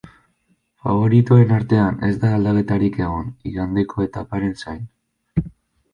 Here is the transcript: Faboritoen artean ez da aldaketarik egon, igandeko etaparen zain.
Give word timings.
Faboritoen 0.85 1.53
artean 1.57 2.01
ez 2.09 2.11
da 2.25 2.33
aldaketarik 2.37 2.99
egon, 3.05 3.31
igandeko 3.53 4.07
etaparen 4.07 4.61
zain. 4.65 4.85